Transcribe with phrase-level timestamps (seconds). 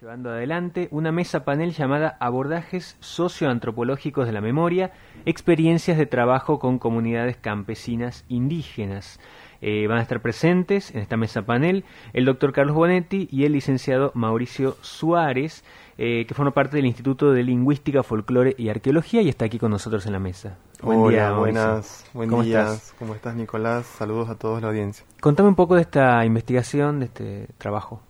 [0.00, 4.92] llevando adelante una mesa panel llamada Abordajes socioantropológicos de la memoria,
[5.26, 9.20] experiencias de trabajo con comunidades campesinas indígenas.
[9.60, 11.84] Eh, van a estar presentes en esta mesa panel
[12.14, 15.64] el doctor Carlos Bonetti y el licenciado Mauricio Suárez,
[15.98, 19.70] eh, que forma parte del Instituto de Lingüística, Folclore y Arqueología y está aquí con
[19.70, 20.56] nosotros en la mesa.
[20.80, 22.94] Buen Hola, día, buenas, buen ¿Cómo Estás?
[22.98, 23.84] ¿Cómo estás, Nicolás?
[23.84, 25.04] Saludos a todos la audiencia.
[25.20, 28.00] Contame un poco de esta investigación, de este trabajo.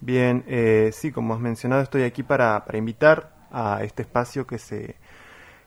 [0.00, 4.56] Bien, eh, sí, como has mencionado, estoy aquí para, para invitar a este espacio que
[4.56, 4.96] se,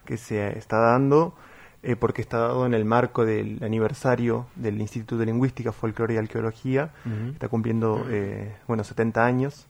[0.06, 1.36] que se está dando,
[1.84, 6.18] eh, porque está dado en el marco del aniversario del Instituto de Lingüística, Folclore y
[6.18, 6.92] Arqueología,
[7.32, 9.68] está cumpliendo, eh, bueno, 70 años,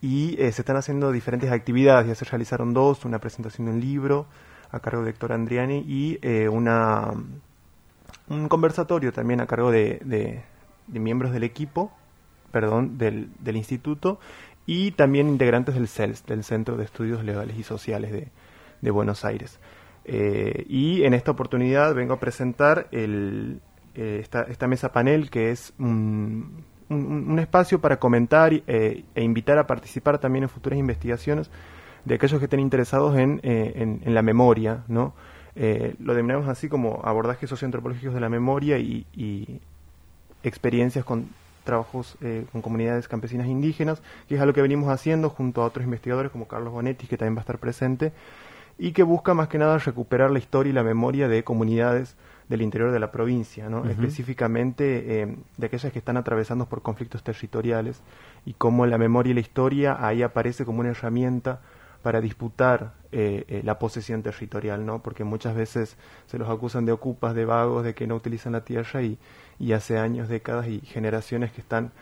[0.00, 4.26] y se están haciendo diferentes actividades, ya se realizaron dos, una presentación de un libro
[4.72, 7.12] a cargo de Héctor Andriani y una,
[8.28, 10.42] un conversatorio también a cargo de, de,
[10.88, 11.92] de miembros del equipo
[12.52, 14.20] perdón, del, del instituto
[14.66, 18.28] y también integrantes del CELS, del Centro de Estudios Legales y Sociales de,
[18.80, 19.58] de Buenos Aires.
[20.04, 23.60] Eh, y en esta oportunidad vengo a presentar el,
[23.94, 29.58] eh, esta, esta, mesa panel que es un, un, espacio para comentar eh, e invitar
[29.58, 31.50] a participar también en futuras investigaciones
[32.04, 35.14] de aquellos que estén interesados en, en, en la memoria, ¿no?
[35.54, 39.60] lo denominamos así como abordajes socioantropológicos de la memoria y, y
[40.42, 41.28] experiencias con
[41.64, 45.84] trabajos eh, con comunidades campesinas indígenas, que es algo que venimos haciendo junto a otros
[45.84, 48.12] investigadores como Carlos Bonetti, que también va a estar presente,
[48.78, 52.16] y que busca más que nada recuperar la historia y la memoria de comunidades
[52.48, 53.88] del interior de la provincia, ¿no?
[53.88, 58.02] específicamente eh, de aquellas que están atravesando por conflictos territoriales,
[58.44, 61.60] y cómo la memoria y la historia ahí aparece como una herramienta
[62.02, 65.02] para disputar eh, la posesión territorial, ¿no?
[65.02, 68.64] Porque muchas veces se los acusan de ocupas, de vagos, de que no utilizan la
[68.64, 69.18] tierra y,
[69.58, 71.92] y hace años, décadas y generaciones que están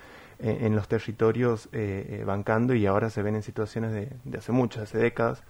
[0.43, 4.39] eh, en los territorios eh, eh, bancando y ahora se ven en situaciones de, de
[4.39, 5.43] hace muchas, hace décadas,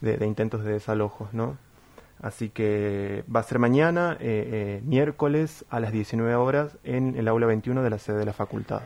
[0.00, 1.56] de, intentos de desalojos, ¿no?
[2.20, 4.18] Así que va a ser mañana,
[4.84, 8.82] miércoles a las 19 horas en el aula 21 de la sede de la facultad.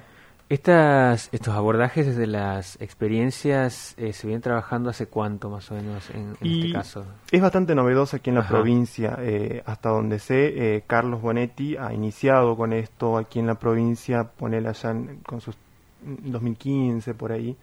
[0.49, 6.09] Estas, estos abordajes desde las experiencias eh, se vienen trabajando hace cuánto más o menos
[6.11, 7.05] en, este caso.
[7.33, 11.93] Es bastante novedoso aquí en la provincia, eh, hasta donde sé, eh, Carlos Bonetti ha
[11.93, 15.57] iniciado con esto aquí en la provincia, ponele allá con sus
[16.03, 17.57] 2015 por ahí,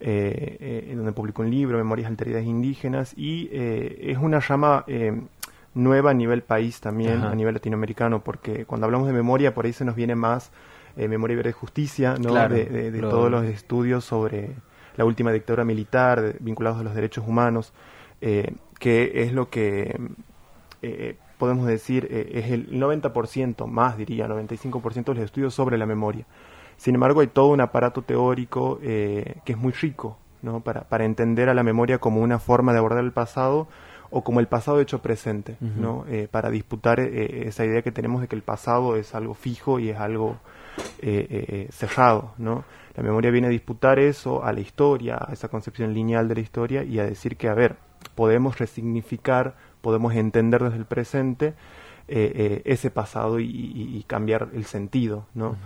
[0.00, 4.86] en donde publicó un libro, Memorias Alteridades Indígenas, y es una rama
[5.74, 9.74] nueva a nivel país también, a nivel latinoamericano, porque cuando hablamos de memoria por ahí
[9.74, 10.50] se nos viene más
[10.96, 12.32] eh, Memoria y Verde Justicia, ¿no?
[12.48, 14.54] de, todos los estudios sobre
[14.96, 17.74] la última dictadura militar vinculados a los derechos humanos,
[18.22, 19.94] eh, que es lo que
[20.80, 26.24] eh, podemos decir es el 90% más, diría, 95% de los estudios sobre la memoria.
[26.78, 30.60] Sin embargo, hay todo un aparato teórico que es muy rico ¿no?
[30.60, 33.68] para, para entender a la memoria como una forma de abordar el pasado
[34.08, 36.06] o como el pasado hecho presente, ¿no?
[36.30, 39.98] para disputar esa idea que tenemos de que el pasado es algo fijo y es
[39.98, 40.38] algo
[40.98, 42.64] eh, eh, eh, cerrado, ¿no?
[42.96, 46.40] La memoria viene a disputar eso a la historia, a esa concepción lineal de la
[46.40, 47.76] historia y a decir que, a ver,
[48.14, 51.54] podemos resignificar, podemos entender desde el presente
[52.08, 55.56] ese pasado y, cambiar el sentido, ¿no?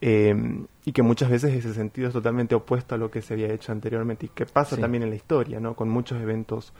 [0.00, 3.72] y que muchas veces ese sentido es totalmente opuesto a lo que se había hecho
[3.72, 5.74] anteriormente y que pasa también en la historia, ¿no?
[5.74, 6.72] Con muchos eventos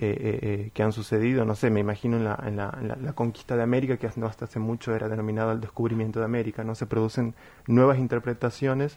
[0.00, 3.12] eh, eh, eh, que han sucedido, no sé, me imagino en la, en la, la,
[3.14, 6.76] conquista de América, que hasta hace mucho era denominado el descubrimiento de América, ¿no?
[6.76, 7.34] Se producen
[7.66, 8.96] nuevas interpretaciones,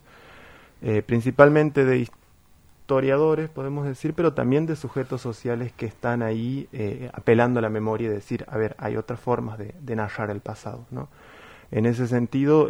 [1.07, 6.69] principalmente de historiadores, podemos decir, pero también de sujetos sociales que están ahí
[7.13, 10.41] apelando a la memoria y decir, a ver, hay otras formas de, de narrar el
[10.41, 11.09] pasado, ¿no?
[11.71, 12.69] En ese sentido,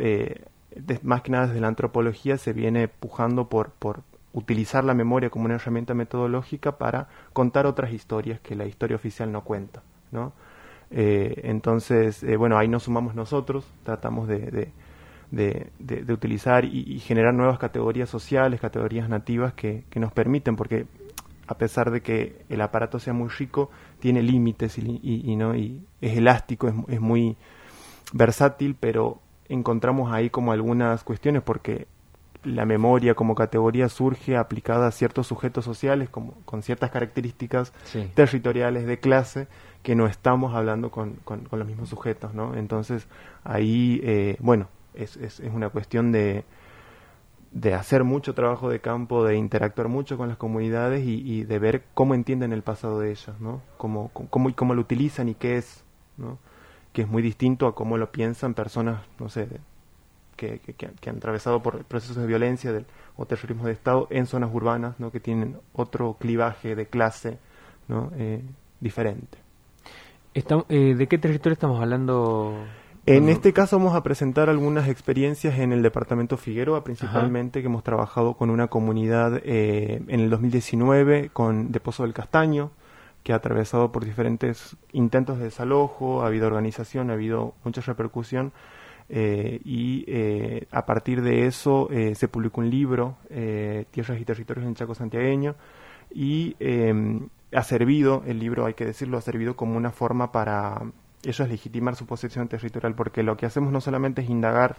[1.03, 4.03] más que nada desde la antropología se viene pujando por, por,
[4.33, 9.31] utilizar la memoria como una herramienta metodológica para contar otras historias que la historia oficial
[9.31, 10.33] no cuenta, ¿no?
[10.89, 14.71] Eh, entonces, eh, bueno, ahí nos sumamos nosotros, tratamos de,
[15.31, 20.85] de, de, utilizar y, generar nuevas categorías sociales, categorías nativas que, que, nos permiten, porque
[21.47, 23.69] a pesar de que el aparato sea muy rico,
[23.99, 25.55] tiene límites y, y, ¿no?
[25.55, 27.37] y es elástico, es, es muy
[28.11, 31.87] versátil, pero encontramos ahí como algunas cuestiones porque
[32.43, 37.71] la memoria como categoría surge aplicada a ciertos sujetos sociales como, con ciertas características
[38.15, 39.47] territoriales de clase
[39.83, 42.55] que no estamos hablando con, con, los mismos sujetos, ¿no?
[42.55, 43.07] Entonces
[43.43, 46.43] ahí, eh, bueno, es, es, es, una cuestión de,
[47.51, 51.59] de hacer mucho trabajo de campo, de interactuar mucho con las comunidades y, y de
[51.59, 53.61] ver cómo entienden el pasado de ellas, ¿no?
[53.77, 55.83] Cómo, cómo, cómo lo utilizan y qué es,
[56.17, 56.39] ¿no?
[56.93, 59.47] Que es muy distinto a cómo lo piensan personas, no sé,
[60.41, 62.85] que, han atravesado por procesos de violencia del,
[63.15, 65.11] o terrorismo de Estado en zonas urbanas, ¿no?
[65.11, 67.37] que tienen otro clivaje de clase
[67.87, 68.11] ¿no?
[68.15, 68.41] Eh,
[68.79, 69.37] diferente.
[70.33, 72.55] Eh, ¿De qué territorio estamos hablando?
[73.05, 77.83] En este caso vamos a presentar algunas experiencias en el departamento Figueroa, principalmente, que hemos
[77.83, 82.71] trabajado con una comunidad eh, en el 2019 con de Pozo del Castaño,
[83.23, 88.53] que ha atravesado por diferentes intentos de desalojo, ha habido organización, ha habido mucha repercusión.
[89.13, 93.17] Eh, y eh, a partir de eso se publicó un libro,
[93.91, 95.55] Tierras y Territorios en Chaco Santiagueño,
[96.13, 100.81] y em, ha servido, el libro hay que decirlo, ha servido como una forma para
[101.23, 104.77] es legitimar su posición territorial, porque lo que hacemos no solamente es indagar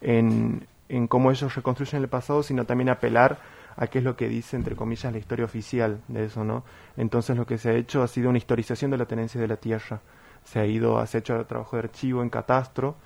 [0.00, 3.38] en, en cómo ellos reconstruyen el pasado, sino también apelar
[3.76, 6.64] a qué es lo que dice, entre comillas, la historia oficial de eso, ¿no?
[6.96, 9.56] Entonces lo que se ha hecho ha sido una historización de la tenencia de la
[9.56, 10.00] tierra.
[10.44, 12.96] Se ha ido, se ha hecho trabajo de archivo en catastro,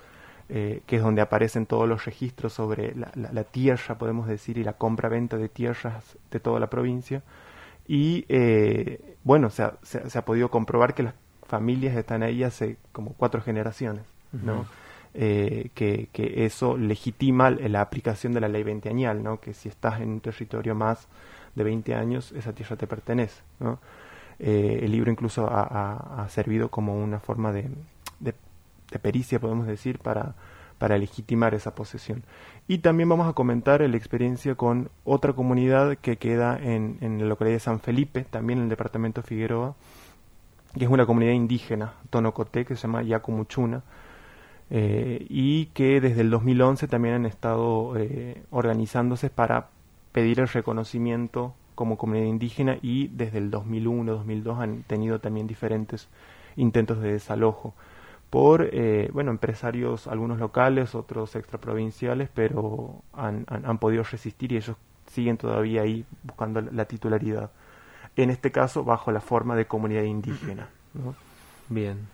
[0.49, 4.63] eh, que es donde aparecen todos los registros sobre la, la, tierra, podemos decir, y
[4.63, 7.23] la compra-venta de tierras de toda la provincia.
[7.87, 11.13] Y eh, bueno, se ha, se ha podido comprobar que las
[11.49, 14.65] familias están ahí hace como cuatro generaciones, ¿no?
[15.15, 19.39] Eh, que, que, eso legitima la aplicación de la ley veinteañal, ¿no?
[19.41, 21.07] Que si estás en un territorio más
[21.55, 23.79] de 20 años, esa tierra te pertenece, ¿no?
[24.37, 27.69] Eh, el libro incluso ha, servido como una forma de,
[28.91, 30.35] de, pericia, podemos decir, para,
[30.77, 32.23] para legitimar esa posesión.
[32.67, 37.25] Y también vamos a comentar la experiencia con otra comunidad que queda en, en la
[37.25, 39.75] localidad de San Felipe, también en el departamento de Figueroa,
[40.77, 43.83] que es una comunidad indígena, Tonocoté, que se llama Yacumuchuna,
[44.71, 49.69] eh, y que desde el 2011 también han estado eh, organizándose para
[50.11, 56.07] pedir el reconocimiento como comunidad indígena y desde el 2001-2002 han tenido también diferentes
[56.55, 57.73] intentos de desalojo
[58.29, 64.77] por eh, bueno empresarios algunos locales otros extraprovinciales pero han, han, podido resistir y ellos
[65.07, 67.49] siguen todavía ahí buscando la titularidad
[68.15, 70.67] en este caso bajo la forma de comunidad indígena.
[71.69, 72.07] Bien.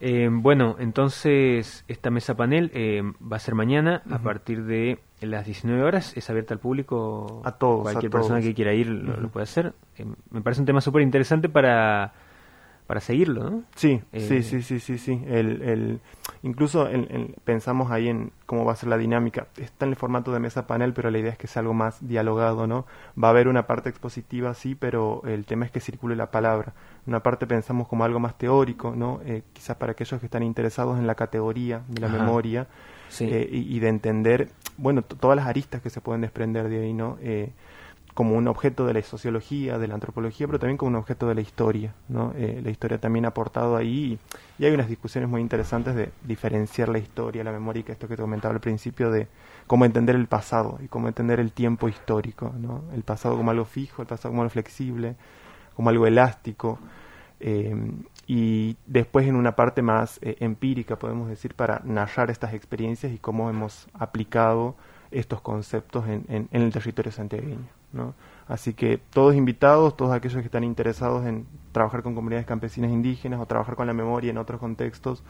[0.00, 5.46] Eh, bueno, entonces esta mesa panel eh, va a ser mañana a partir de las
[5.46, 6.16] 19 horas.
[6.16, 7.42] Es abierta al público.
[7.44, 7.82] A todos.
[7.82, 9.74] Cualquier persona que quiera ir lo, puede hacer.
[9.96, 12.12] Eh, me parece un tema súper interesante para
[12.92, 13.62] para seguirlo, ¿no?
[13.74, 15.22] Sí, sí, eh, sí, sí, sí, sí.
[15.26, 16.00] El, el,
[16.42, 16.86] incluso
[17.42, 19.46] pensamos ahí en cómo va a ser la dinámica.
[19.56, 22.06] Está en el formato de mesa panel, pero la idea es que sea algo más
[22.06, 22.84] dialogado, ¿no?
[23.16, 26.74] Va a haber una parte expositiva, sí, pero el tema es que circule la palabra.
[27.06, 29.22] Una parte pensamos como algo más teórico, ¿no?
[29.24, 32.66] Eh, quizás para aquellos que están interesados en la categoría de la memoria
[33.20, 37.16] eh, y, de entender, bueno, todas las aristas que se pueden desprender de ahí, ¿no?
[38.14, 41.34] Como un objeto de la sociología, de la antropología, pero también como un objeto de
[41.34, 41.94] la historia.
[42.08, 42.32] ¿no?
[42.36, 44.18] Eh, la historia también ha aportado ahí
[44.58, 48.22] y, hay unas discusiones muy interesantes de diferenciar la historia, la memoria, esto que te
[48.22, 49.28] comentaba al principio, de
[49.66, 52.52] cómo entender el pasado y cómo entender el tiempo histórico.
[52.58, 52.84] ¿no?
[52.94, 55.16] El pasado como algo fijo, el pasado como algo flexible,
[55.74, 56.78] como algo elástico.
[57.40, 57.74] Eh,
[58.26, 63.18] y después en una parte más eh, empírica, podemos decir, para narrar estas experiencias y
[63.18, 64.76] cómo hemos aplicado
[65.10, 67.81] estos conceptos en, en, en el territorio santiagueño.
[67.92, 68.14] ¿No?
[68.48, 73.40] Así que todos invitados, todos aquellos que están interesados en trabajar con comunidades campesinas indígenas
[73.40, 75.22] o trabajar con la memoria en otros contextos,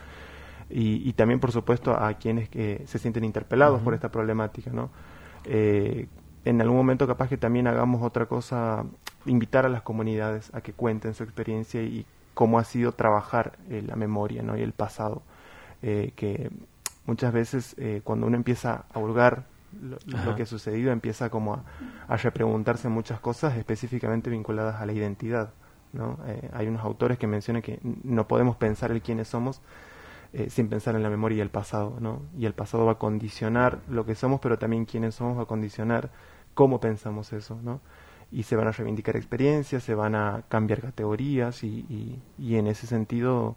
[0.74, 4.70] y, también, por supuesto, a quienes que se sienten interpelados por esta problemática.
[4.72, 4.90] ¿no?
[5.44, 6.08] Eh,
[6.44, 8.84] en algún momento capaz que también hagamos otra cosa,
[9.26, 13.82] invitar a las comunidades a que cuenten su experiencia y cómo ha sido trabajar eh,
[13.86, 14.56] la memoria ¿no?
[14.56, 15.22] y el pasado.
[15.82, 16.50] Eh, que
[17.04, 19.44] muchas veces cuando uno empieza a hurgar
[19.80, 21.64] lo, que ha sucedido empieza como a,
[22.08, 25.52] a, repreguntarse muchas cosas específicamente vinculadas a la identidad.
[25.92, 26.18] ¿no?
[26.26, 29.60] Eh, hay unos autores que mencionan que no podemos pensar el quiénes somos
[30.32, 31.98] eh, sin pensar en la memoria y el pasado.
[32.00, 32.22] ¿no?
[32.36, 35.46] Y el pasado va a condicionar lo que somos, pero también quiénes somos va a
[35.46, 36.10] condicionar
[36.54, 37.58] cómo pensamos eso.
[37.62, 37.80] ¿no?
[38.30, 42.86] Y se van a reivindicar experiencias, se van a cambiar categorías y, y, en ese
[42.86, 43.56] sentido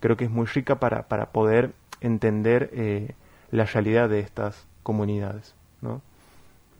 [0.00, 3.14] creo que es muy rica para, para poder entender eh,
[3.50, 5.52] la realidad de estas comunidades.
[5.82, 6.00] ¿no?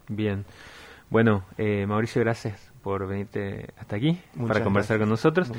[0.08, 0.44] Bien.
[1.10, 5.50] Bueno, eh, Mauricio, gracias por venirte hasta aquí para conversar con nosotros.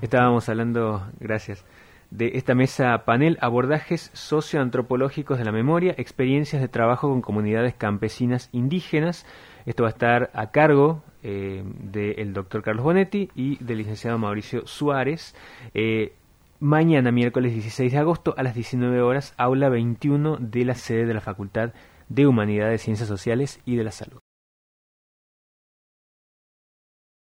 [0.00, 1.64] Estábamos hablando, gracias,
[2.12, 8.50] de esta mesa panel Abordajes socioantropológicos de la memoria, experiencias de trabajo con comunidades campesinas
[8.52, 9.26] indígenas.
[9.64, 14.64] Esto va a estar a cargo eh, del doctor Carlos Bonetti y del licenciado Mauricio
[14.68, 15.34] Suárez.
[15.74, 16.14] Eh,
[16.60, 21.14] mañana, miércoles 16 de agosto, a las 19 horas, aula 21 de la sede de
[21.14, 21.72] la Facultad
[22.08, 24.20] de Humanidades, Ciencias Sociales y de la Salud.